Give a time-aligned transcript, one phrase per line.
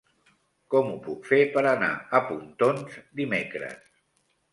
[0.73, 1.89] Com ho puc fer per anar
[2.19, 3.85] a Pontons dimecres?